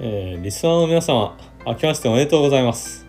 [0.00, 1.36] えーリスナーの皆様、
[1.66, 3.04] 明けましておめでとうございます。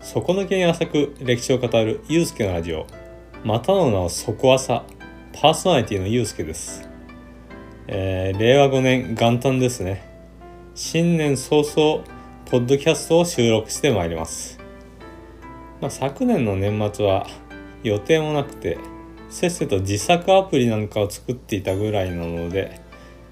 [0.00, 2.86] 底抜けに浅く歴史を語るゆうすけのラジオ、
[3.42, 4.84] またの名を底浅、
[5.32, 6.88] パーソナリティのゆうすけです。
[7.88, 10.04] えー令和5年元旦ですね。
[10.76, 12.04] 新年早々、
[12.44, 14.60] ポッドキャストを収録してまいります。
[15.80, 17.26] まあ、昨年の年末は
[17.82, 18.78] 予定もなくて、
[19.30, 22.88] せっせと自作アプリなんかを作っていたぐらいなので、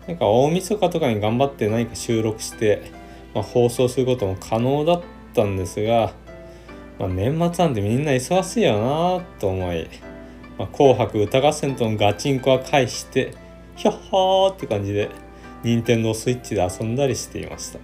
[0.08, 2.90] なんか大晦日とかに頑張って何か収録して、
[3.34, 5.02] まあ、放送することも可能だっ
[5.34, 6.14] たんですが、
[6.98, 9.86] まあ、年末なんてみんな忙しいよなと思い、
[10.58, 13.34] まあ、紅白歌合戦とのガチンコは返して、
[13.76, 15.10] ひゃっはーって感じで、
[15.62, 17.78] 任天堂スイッチで遊んだりしていました。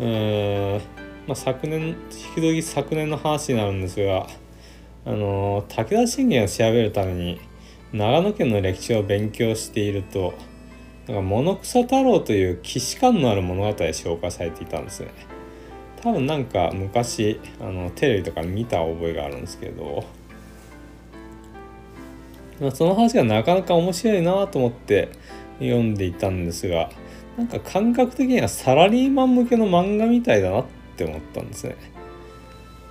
[0.00, 0.80] うーん、
[1.26, 1.94] まあ、昨年、引
[2.34, 4.26] き続き昨年の話になるんですが、
[5.06, 7.40] あのー武田信玄を調べるために
[7.92, 10.34] 長野県の歴史を勉強していると
[11.08, 15.08] なんか物草太郎という既視感のある物語が紹介されていたんですね。
[16.02, 20.04] 多分なんか昔あのテレビとか見た覚えがあるんですけど、
[22.60, 25.10] まあ、その話がなかなか面白いなと思って
[25.58, 26.90] 読んでいたんですが
[27.36, 30.64] なんか感覚的にはサラリーマン向けの漫画みたいだなっ
[30.96, 31.76] て思ったんですね。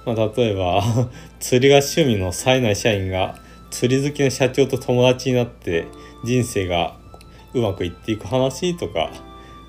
[0.06, 0.84] まあ、例えば
[1.40, 3.40] 釣りが趣味の冴えない社員が
[3.72, 5.88] 釣り好きの社長と友達になって
[6.23, 6.98] 人生が
[7.53, 9.11] うまくいっていく話とか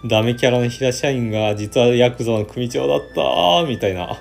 [0.05, 4.19] ダメキャラの平社員が実はヤクザの組長だったみたいな、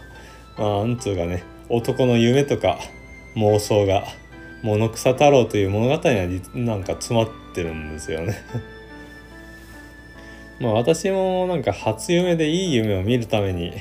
[0.58, 2.80] まあ、なんつうかね男の夢とか
[3.36, 4.04] 妄想が
[4.64, 8.36] 物草太郎という物語にはなんか詰まってるんですよね。
[10.60, 13.72] まあ私もなんか初夢でいい夢を見るために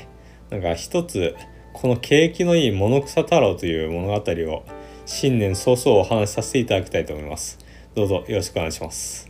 [0.49, 1.35] なんか一つ
[1.73, 4.63] この景気のいい物草太郎という物語を
[5.11, 7.57] 新年早々お話しさせていただきたいと思います。
[7.95, 9.27] どうぞよろしくお願いします。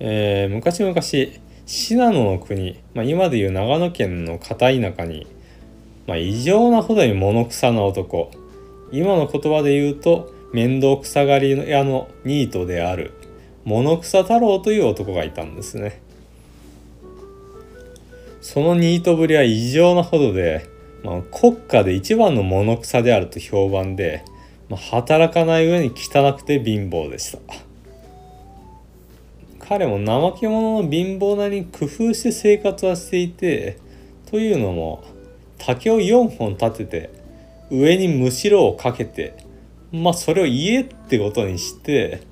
[0.00, 5.28] えー昔々信濃の国、まあ、今でいう長野県の片田舎に、
[6.08, 8.32] まあ、異常なほどに物草な男
[8.90, 13.12] 今の言葉で言うと面倒くさがり屋のニートである
[13.64, 16.02] 物草太郎という男がいたんですね。
[18.40, 20.71] そのニートぶりは異常なほどで、
[21.02, 24.24] まあ、国家で一番の物草であると評判で、
[24.68, 27.38] まあ、働かない上に汚くて貧乏でした。
[29.72, 33.78] 彼も怠け者の貧乏なりに工夫して生活はしていて
[34.30, 35.02] というのも
[35.56, 37.10] 竹を4本立てて
[37.70, 39.34] 上にむしろをかけて
[39.90, 42.22] まあそれを家ってことにして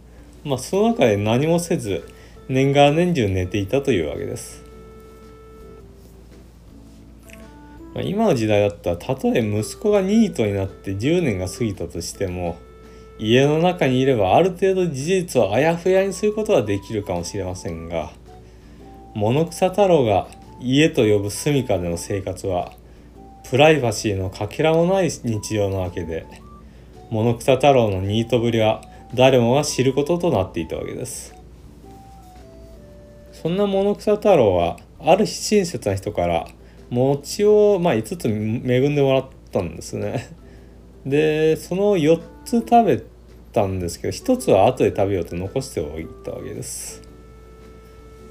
[0.45, 2.07] まあその中で何もせず
[2.49, 4.60] 年がら年中寝ていたというわけです。
[7.95, 12.57] 今の時代だったらたとえ息子がニートになって10年が過ぎたとしても
[13.19, 18.13] 家の中にいればある程度事実をあやふやにすることはできるかもしれませんが
[19.15, 20.29] 物草太郎が
[20.61, 22.73] 家と呼ぶ住処での生活は
[23.51, 26.27] プライバシーのかけらもない日常なわけで
[27.11, 28.83] 物草太郎のニートぶりは
[29.15, 31.35] 誰もが知ることとなっていたわけです。
[33.33, 36.47] そんな物草太郎はある日親切な人から
[36.91, 40.37] 餅を、まあ、5つ恵んでもらったんですね。
[41.07, 43.03] でその4つ食べ
[43.53, 47.03] たんですけど1つは後で食べようと残しておいたわけです。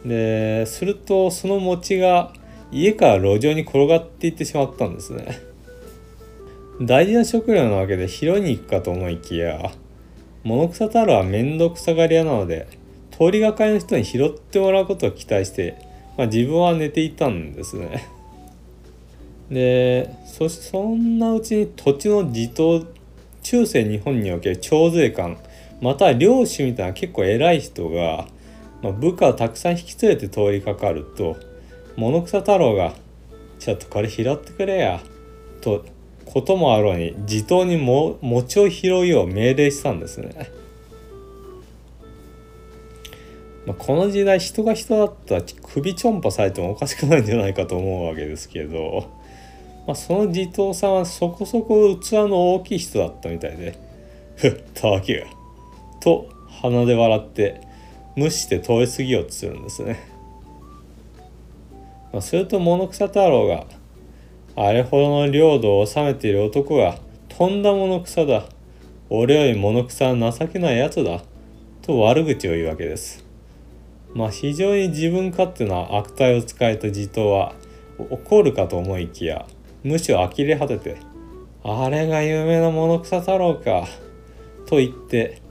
[0.06, 2.34] でするとその餅が
[2.72, 5.40] 家から路上に転がっていってしまったんですね。
[6.82, 9.72] 大事な食料なわけで拾いに行くかと思いきや
[10.44, 12.68] 物草太郎は面倒くさがり屋なので
[13.12, 15.76] 通りがかりの人に拾ってもらうことを期待して、
[16.18, 18.08] まあ、自分は寝ていたんですね。
[19.50, 22.86] でそそんなうちに土地の地頭
[23.42, 25.38] 中世日本における徴税官
[25.82, 28.28] または領主みたいな結構偉い人が、
[28.82, 31.38] まあ、部下をたくさん引き連れて通りかかると
[31.96, 32.94] 物草太郎が
[33.60, 35.02] 「ちょっとこれ拾ってくれや」
[35.62, 35.86] と
[36.26, 40.52] こともあろうに地頭にも餅を拾うよう命令したんですね。
[43.66, 49.08] まあ、この時代人が人だったら首ちょんぱされてもおかしくないんじゃないかと思うわけですけど、
[49.90, 53.76] まあ、その地頭さんはそこそこ器の大きい人だったみたいで
[54.38, 55.26] 「ふ ったけが」
[56.00, 56.30] と
[56.62, 57.60] 鼻で笑って
[58.16, 59.98] 無視して通り過ぎようとするんですね。
[62.14, 63.66] まあ、すると物草太郎が
[64.56, 68.46] 「あれほどの領土を治めている男がとんだ物草だ
[69.10, 71.24] 俺より物草は情けないやつだ」
[71.82, 73.26] と悪口を言うわけです。
[74.14, 77.56] まあ非常に自分勝手な悪態を使えた地頭は
[77.98, 79.48] 怒るかと思いきや
[79.84, 80.98] むしろ呆れ果てて
[81.64, 83.88] 「あれが有名な物草太郎か」
[84.68, 85.42] と言って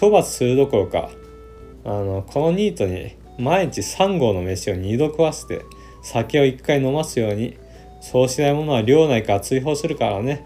[0.00, 1.10] 処罰するどころか
[1.84, 5.62] 「あのこのニートに毎日3合の飯を2度食わせて
[6.02, 7.56] 酒を1回飲ますように
[8.00, 10.44] そうしないものは寮内から追放するからね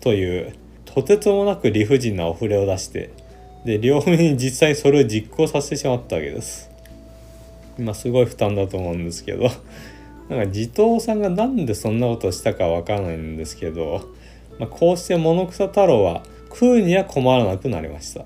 [0.00, 0.54] という
[0.84, 3.10] とてつもなく理不尽なお触れを出して
[3.64, 6.70] で両面に実際にそれを実行させてしまったわけです。
[7.78, 9.50] 今すごい負担だと思うんですけど。
[10.30, 14.08] なんか地頭さんがなんでそんなことしたかわからないんですけど、
[14.60, 18.24] まあ、こうして物草太郎は食うには困らなくなりました。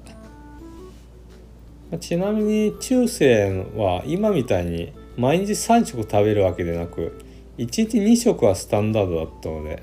[1.98, 7.24] ちなみに中世は今みたいに毎日3食食べるわけでなく
[7.58, 9.82] 1日2食はスタンダードだったので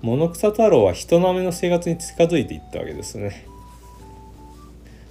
[0.00, 3.46] 物草太郎は人並みの生活に近づいていったわけですね。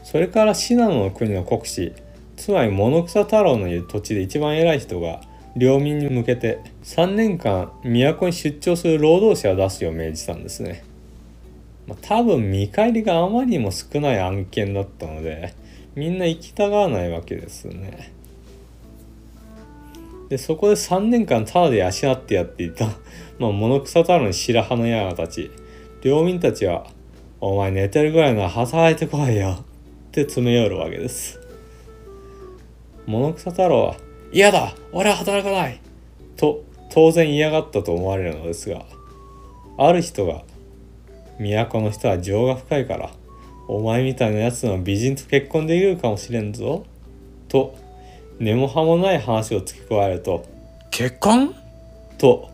[0.03, 1.93] それから信濃の国の国司
[2.35, 5.21] つまり物草太郎のいる土地で一番偉い人が
[5.59, 10.85] 領民に向けて3年間都に出張する労働者を出すよう命じたんですね、
[11.85, 15.53] まあ、多分見返りがあまりにも少ない案件だったので
[15.95, 18.13] みんな行きたがらないわけですね。
[20.29, 22.85] でそこで3年間ただで養ってやっていた、
[23.39, 25.51] ま、物草太郎に白羽の矢が立ち
[26.03, 26.85] 領民たちは
[27.41, 29.57] 「お前寝てるぐらいなら働いてこいよ」
[30.07, 31.39] って詰め寄るわけです。
[33.07, 33.95] 物草太郎は
[34.31, 35.79] 「嫌だ俺は働かない!」
[36.37, 38.85] と当然嫌がったと思われるのですが
[39.77, 40.43] ある人が
[41.39, 43.11] 「都の人は情が深いから
[43.67, 46.85] お前みたいなやつの美人と結婚できるかもしれんぞ」
[47.47, 47.75] と
[48.39, 50.45] 根も葉もない話を付け加えると
[50.91, 51.55] 「結婚?」
[52.17, 52.49] と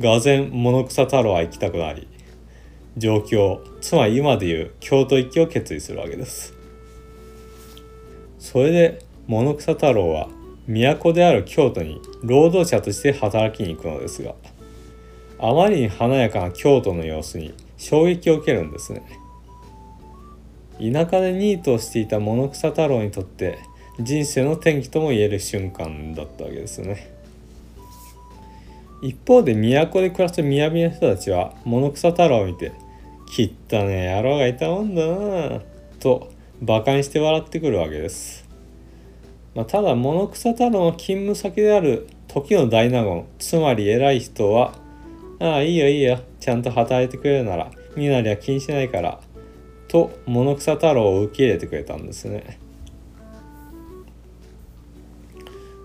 [0.00, 2.06] がぜん物草太郎は行きたくなり
[2.96, 6.54] 上京つまり今でいう京都行きを決意するわけです
[8.38, 10.28] それで物草太郎は
[10.72, 14.34] 都である京都に労働者として働きに行くのですが
[15.38, 19.02] あまりに華やかな京都の様子に衝撃を受けるんですね。
[20.78, 23.58] 田舎でニートをしていた物草太郎にとって
[23.98, 27.10] 人生の転機とも言える瞬間だったわけですね。
[29.02, 32.72] 一方で都で暮らす雅の人たちは物草太郎を見て
[33.34, 35.62] 「きったね野郎がいたもんだな」
[36.00, 36.30] と
[36.62, 38.46] 馬鹿にして笑ってくるわけです、
[39.54, 44.74] まあ、ただ物草太郎の勤務先である時の大納言つまり偉い人は
[45.40, 49.20] 「ああいいよいいよちゃんと働いてくれるなら身なりは気にしないから」
[49.88, 52.58] と物草太郎を受け入れてくれたんですね。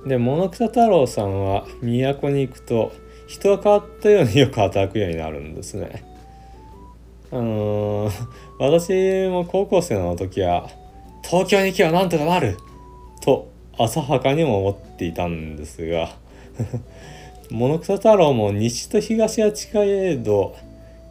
[0.06, 2.91] で物草太郎さんは都に行くと
[3.25, 6.03] 人が変わったようによく働くようになるんですね。
[7.31, 8.27] あのー、
[8.59, 10.69] 私も高校生の時は
[11.23, 12.57] 東京に行けばなんとかなる
[13.21, 16.10] と浅はかにも思っていたんですが
[17.51, 20.56] 物草太郎も西と東は近いど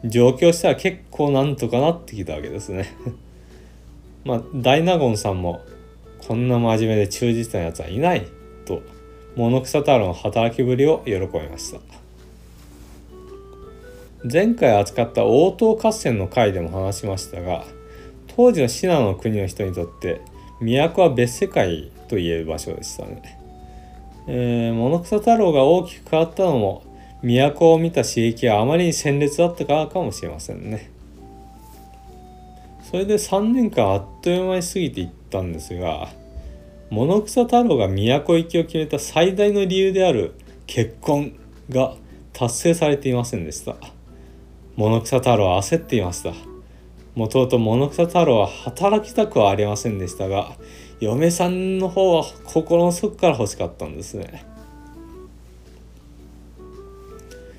[0.03, 2.85] 上京したら結構なんとかなってきたわけですね。
[4.23, 5.61] まあ大納言さんも
[6.27, 8.27] こんな真面目で忠実なやつはいない
[8.65, 8.81] と
[9.35, 11.79] 物草太郎の働きぶりを喜びました。
[14.31, 17.63] 前回扱った応答合戦の回でも話しましたが
[18.35, 20.19] 当時の信濃の国の人にとって
[20.59, 23.39] 都は別世界と言える場所でしたね、
[24.27, 26.83] えー、物草太郎が大きく変わったのも
[27.21, 30.91] 都を見た刺激があまりに鮮烈だったからかもしれませんね。
[32.83, 36.07] それで3年間あっという間に過ぎていったんですが
[36.91, 40.35] 物草太郎が都行きを決めた最大の理由である
[40.67, 41.33] 結婚
[41.69, 41.95] が
[42.31, 43.75] 達成されていませんでした。
[44.75, 46.33] 物草太郎は焦っていました。
[47.15, 50.51] もともと物草太郎は働きたくはありませんでしたが
[50.99, 54.45] 嫁さんの方は心の底から欲しかったんですね。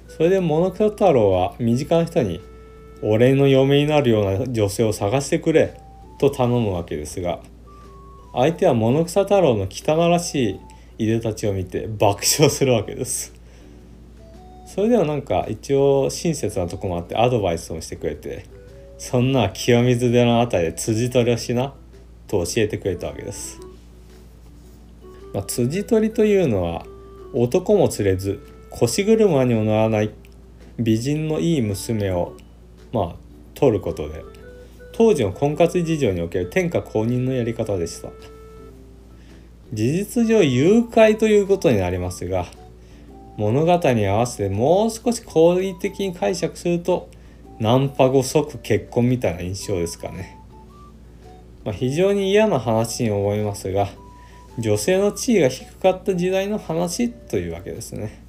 [0.08, 2.40] それで物草太郎は身近な人に
[3.02, 5.74] 「俺の嫁になるような女性を探してくれ」
[6.18, 7.40] と頼むわけですが
[8.32, 10.58] 相手は物草太郎の汚らし
[10.98, 13.34] いいでたちを見て爆笑するわけです。
[14.64, 18.44] それでもなんか一応親切なとこもあってアドバイスもしてくれて
[18.98, 21.74] そんな清水寺の辺りで辻取りをしな。
[22.26, 23.61] と教えてくれたわけです、
[25.33, 26.85] まあ、辻取りというのは
[27.33, 28.40] 男も連れず
[28.71, 30.11] 腰車にも乗らない
[30.78, 32.37] 美人のいい娘を
[32.92, 33.14] まあ
[33.54, 34.25] 取ることで
[34.92, 38.09] 当時の婚活事情における天下公認のやり方でした。
[39.73, 42.47] 事実上誘拐ということになりますが
[43.37, 47.09] 物語に合わせてもう少し好意的に解釈すると
[47.59, 50.35] ナンパ後即結婚みたいな印象ですかね、
[51.66, 53.88] まあ、非常に嫌な話に思いますが
[54.56, 58.23] 女性の地位が低かった時代の話というわけですね。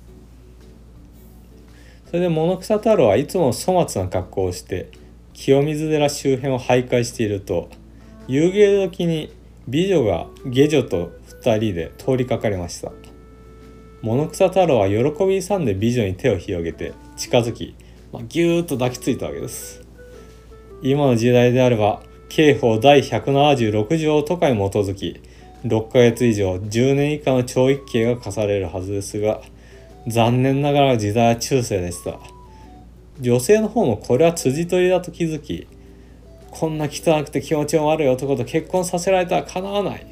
[2.08, 4.90] それで物草太郎はいつも粗末な格好をして
[5.34, 7.70] 清水寺周辺を徘徊していると
[8.28, 9.32] 夕暮れ時に
[9.68, 12.92] 美女が下女と2人で通りかかりました。
[14.02, 17.76] 物草太郎は喜び勇んで美女に手を広げて近づき、
[18.12, 19.84] まあ、ぎゅーっと抱きついたわけです。
[20.82, 25.22] 今の時代であれば刑法第176条とかに基づき
[25.66, 29.42] 6ヶ月以上10年以下の懲役刑が課されるはずですが
[30.08, 32.18] 残念ながら時代は中世でした。
[33.20, 35.68] 女性の方もこれは辻取りだと気づき
[36.52, 40.06] こんな汚くて気持ちの悪い男と結婚させられたらかなわない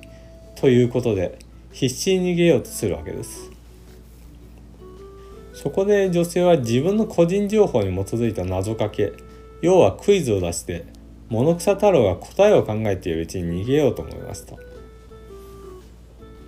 [0.56, 1.38] ということで
[1.72, 3.52] 必死に逃げようとするわけです。
[5.54, 9.14] そこで女性は自分の個人情報に基づいた謎かけ
[9.62, 10.86] 要はクイズを出して
[11.30, 14.56] 物草太郎が答えを考えているうちに逃げようと思いました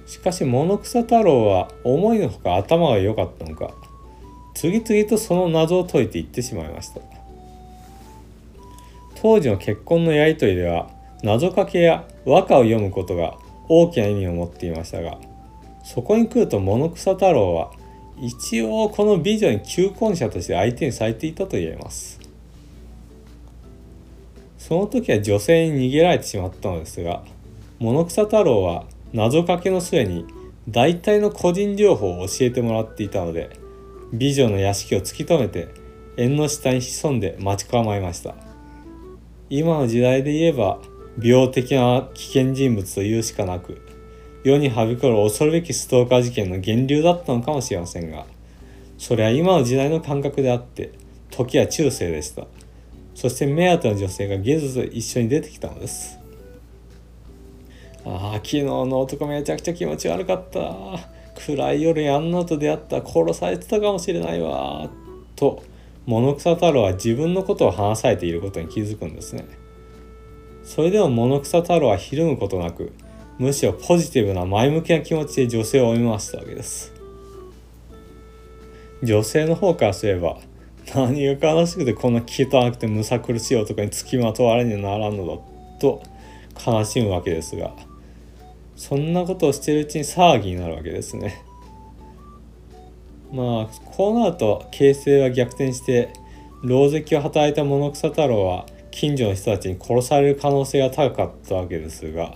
[0.08, 3.74] しかし物草太郎は思いのほか頭が良かったのか。
[4.56, 7.02] 次々とその謎を解いていってしまいました。
[9.22, 10.90] 当時の結婚のやり取りでは
[11.24, 13.36] 謎かけや和歌を読むことが
[13.68, 15.18] 大きな意味を持っていましたが
[15.84, 17.72] そこに来ると物草太郎は
[18.20, 22.17] 一応この美女に求婚者として相手にされていたと言えます。
[24.68, 27.24] その時は女性に逃げられてしまったのですが
[27.80, 30.26] 物草太郎は謎かけの末に
[30.68, 33.58] 大体の個人情報を教えてもらっていたので
[34.12, 35.70] 美女の屋敷を突き止めて
[36.18, 38.34] 縁の下に潜んで待ち構えました。
[39.50, 40.80] 今の時代で言えば
[41.22, 43.82] 病的な危険人物というしかなく
[44.44, 48.26] 世にはびこる恐るべきストーカー事件の源流だったのかもしれませんが
[48.98, 50.92] それは今の時代の感覚であって
[51.32, 52.46] 時は中世でした。
[53.18, 56.20] そして目当ての女性がゲズと一緒に出てきたのです。
[58.06, 60.62] ああ昨日の男めちゃくちゃ気持ち悪かった。
[61.34, 64.88] 暗い夜にあんなと出会った殺されてたかもしれないわ。
[65.36, 65.64] と
[66.06, 69.48] 物草太郎は自分のことを話されていることに気づくんですね。
[70.64, 72.94] それでも物草太郎はひるむことなく
[73.40, 76.94] むしろポジティブな前向きな気持ちで女性を追い回したわけです。
[79.02, 80.38] 女性の方からすれば
[80.96, 85.38] 何が悲しくてこんな汚くてむさ苦しい男につきまとわれにならんのだ
[85.80, 86.02] と
[86.66, 87.74] 悲しむわけですが
[88.76, 91.44] そんなことをしてるうちに騒ぎになるわけですね
[93.32, 96.14] まあこうなると形勢は逆転して
[96.64, 102.34] 狼藉を働いた物草太郎は近所の人たちに殺される可能性が高かったわけですが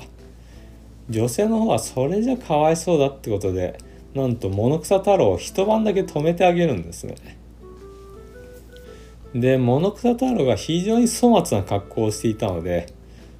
[1.10, 3.78] 女性の方はそれじゃかわいそうだってことで
[4.14, 7.41] なんと物草太郎を一晩だけ止めてあげるんですね。
[9.34, 12.94] で物草太郎が非常に粗末な格好をしていたので、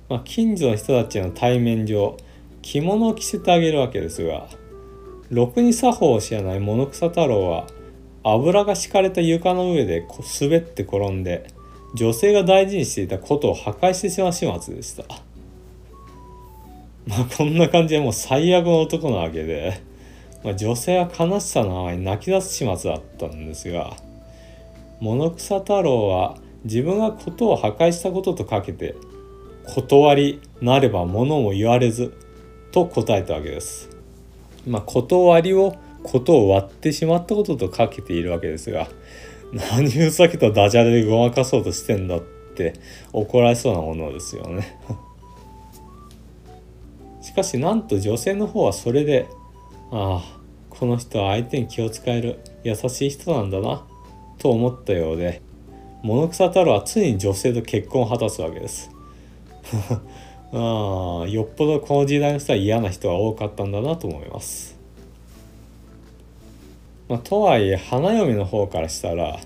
[0.10, 2.18] まあ、近所の人たちの対面上
[2.62, 4.48] 着物を着せてあげるわけですが
[5.30, 7.68] ろくに作法を知らない物草太郎は
[8.24, 10.06] 油が敷かれた床の上で
[10.40, 11.48] 滑って転んで
[11.94, 15.04] 女性が大事にしていたことを破壊してしまう始末でした。
[17.08, 19.82] まあこんな感じでもう最悪の男なわけで、
[20.44, 23.98] まあ、女性は悲しさのあまり泣き出す始末だったんですが
[25.02, 28.96] 物草太郎は自分がことを破壊したこととかけて
[29.66, 32.14] 断りなれば物も言われず
[32.72, 33.90] と答えたわけです。
[34.66, 38.88] まあ、断りをことを割ってしまったこととかけているわけですが
[39.54, 42.22] 何ふざけたダジャレでごまかそうとしてんだっ
[42.56, 42.74] て
[43.12, 44.80] 怒られそうなものですよね
[47.22, 49.28] しかしなんと女性の方はそれで
[49.92, 50.40] ああ
[50.70, 53.86] この人は相手に気を使える優しい人なんだな
[54.42, 55.42] と思ったようで
[56.02, 58.90] 物草太郎は常に女性と結婚を果たすわけです
[60.52, 64.78] ああよっぽどこの時代の人は嫌な人が多かったんだなと思います。
[67.08, 69.40] まあ、とはいえ花嫁の方からしたら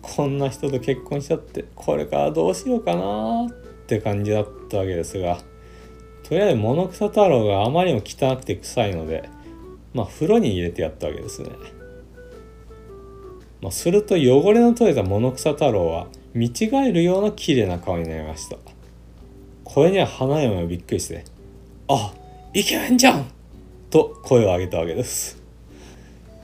[0.00, 3.50] こんな人と結婚しちゃってこれからどうしようかなっ
[3.86, 5.38] て感じだったわけですが
[6.22, 9.28] とりあえず物草太郎があまりにも汚くて臭いので
[9.92, 11.50] まあ風呂に入れてやったわけですね。
[13.62, 18.56] まあ、すると汚れの取れた物草太郎は見違えるような綺麗な顔になりました。
[19.72, 21.24] これには花嫁もびっくりして
[21.86, 22.12] 「あ
[22.52, 23.26] イケメンじゃん!」
[23.88, 25.40] と声を上げたわけです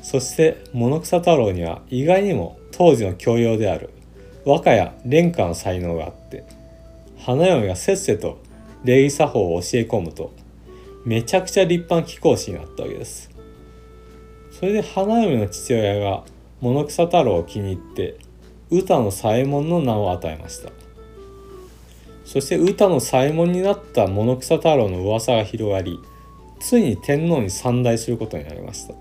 [0.01, 3.91] そして物草太郎には意外にも当時の教養である
[4.45, 6.45] 和歌や廉歌の才能があって
[7.19, 8.39] 花嫁がせっせと
[8.85, 10.33] 礼儀作法を教え込むと
[11.05, 13.29] めちゃくちゃ立派な貴公子になったわけです
[14.53, 16.23] それで花嫁の父親が
[16.61, 18.17] 物草太郎を気に入って
[18.71, 20.71] 歌の左衛門の名を与えました。
[22.25, 25.99] そして歌の左衛門になった物草太郎の噂が広がり
[26.59, 28.95] ついに天皇に参内することになりました。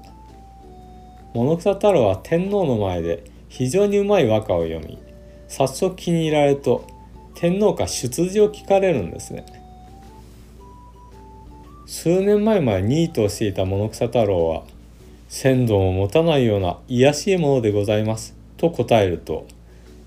[1.34, 5.00] 物草太郎は天皇の前で非常にうまい和歌を読み
[5.48, 6.86] 早速気に入られると
[7.34, 9.46] 天皇から出自を聞かれるんですね。
[11.86, 14.64] 数年前までニートをしていた物草太郎は
[15.38, 18.38] 鮮度も持たないような卑しいものでございます。
[18.56, 19.46] と答えると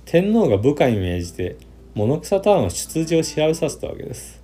[0.06, 1.56] 天皇が部下に命じて
[1.94, 4.42] 物草太郎の出自を調べさせたわけです。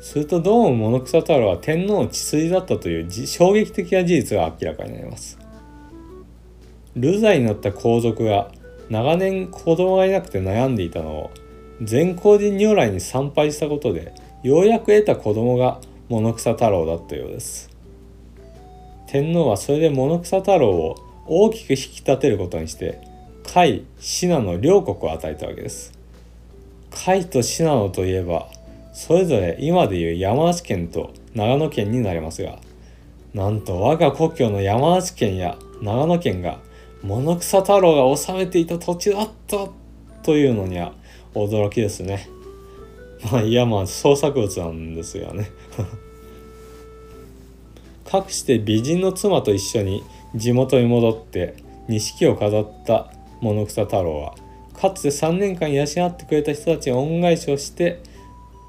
[0.00, 5.38] するとどうも物草太郎は天皇の血筋だったという衝撃的な事実が明らかになります。
[6.94, 8.52] 流罪になった皇族が
[8.90, 11.30] 長年子供がいなくて悩んでいたのを
[11.80, 14.12] 善光寺如来に参拝したことで
[14.42, 17.77] ようやく得た子供が物草太郎だったようです。
[19.08, 20.96] 天皇はそれで物草太郎を
[21.26, 23.00] 大きく引き立てることにして
[23.42, 25.92] 甲斐信濃両国を与えたわけです
[26.90, 28.48] 甲斐と信濃といえば
[28.92, 32.58] それぞれ今でいう山梨県と長野県になりますが
[33.32, 36.58] なんと我が故郷の山梨県や長野県が
[37.02, 39.68] 物草太郎が治めていた土地だった
[40.22, 40.92] というのには
[41.34, 42.28] 驚きですね。
[43.30, 45.50] まあいやまあ創作物なんですよね。
[48.08, 50.02] かくして美人の妻と一緒に
[50.34, 51.56] 地元に戻って
[51.88, 54.34] 錦を飾った物草太郎は
[54.72, 58.00] かつて3年間養ってくれた人たちに恩返しをして、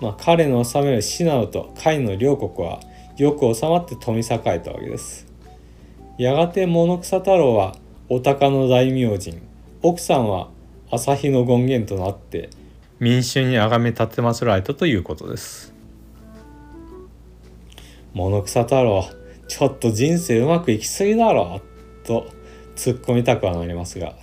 [0.02, 2.82] まあ、彼の治める信濃と甲斐の両国は
[3.16, 5.30] よく収まって富栄えたわけです。
[6.20, 7.78] やがて物草太郎は
[8.10, 9.40] お鷹の大明神
[9.82, 10.50] 奥さんは
[10.92, 12.50] 朝日の権限となって
[13.00, 15.74] 民衆に崇め立てまつられたということです
[18.14, 19.06] 物草太郎
[19.50, 21.60] ちょっと人生うまくいき過ぎだろ
[22.06, 22.28] と。
[22.78, 24.16] 突っ込みたくはなりますが。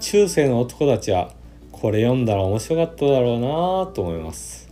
[0.00, 1.30] 中世の男たちは
[1.72, 4.70] これ読んだら面白かっただろうなと思います、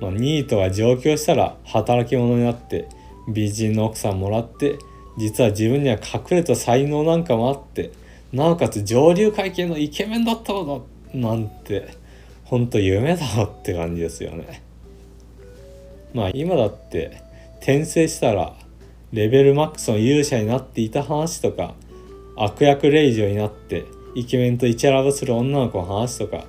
[0.00, 2.88] まあ、ニートが上京したら働き者になって
[3.28, 4.78] 美人の奥さんもらって
[5.18, 7.92] 実は自分には隠れた才能なんかもあって
[8.32, 11.96] なおかつ上流階級のイケメンだったのだなんて
[12.44, 14.62] ほんと夢だって感じですよね。
[16.14, 17.22] まあ今だって
[17.62, 18.54] 転生したら
[19.12, 21.74] レベルマックスの勇者になっていた話とか
[22.36, 23.84] 悪役令嬢になって
[24.16, 26.44] イケメンとイチャラブする女の子の話とか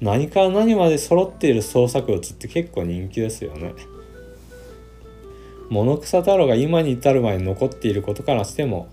[0.00, 3.74] 何から何まで揃っている創作物って結構人気ですよね。
[5.68, 8.88] 物草太郎が今に至る前に残っていることからしても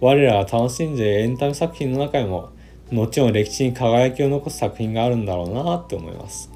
[0.00, 2.50] 我らが楽しんでいるエンタメ作品の中にも
[2.90, 6.50] 後の歴史に輝きを残す作品があるんだろうなって思います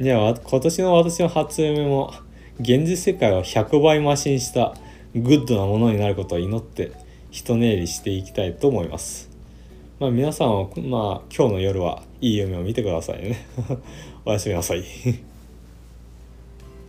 [0.00, 2.14] じゃあ今年の私の初夢も
[2.60, 4.76] 現実世界を100倍増しにした
[5.14, 6.92] グッドなものになることを祈って
[7.32, 9.28] 一寝入りしていきたいと思います
[9.98, 13.44] まあ皆さんはまあ今日の夜はいい夢を見てくださいね
[14.24, 14.84] おやすみなさい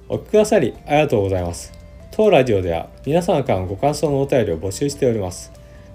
[0.08, 1.74] お聞きくださりありがとうございます。
[2.12, 5.52] 当ラジオでは皆様からのご感想のお便りを募集しております。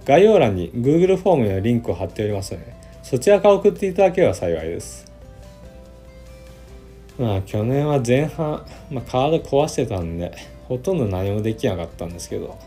[0.06, 5.13] 概要欄に Google フォームのリンクを貼っておりますので、そちらから送っていただければ幸いです。
[7.18, 10.36] まあ去年は前半、まあ、体壊してたんで、
[10.68, 12.58] ほとんど何もできなかったんですけど、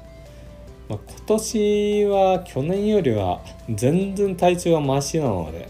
[0.89, 5.69] まあ、今年は去年よりは全然体調がマシなので、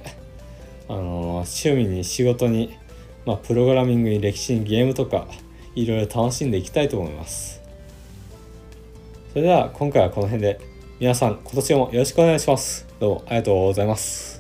[0.88, 2.78] あの趣味に仕事に、
[3.26, 5.28] まあ、プログラミングに歴史にゲームとか
[5.76, 7.62] いろいろ楽しんでいきたいと思います。
[9.34, 10.78] それでは今回はこの辺で。
[11.00, 12.88] 皆さん今年もよろしくお願いします。
[13.00, 14.37] どうもありがとうございます。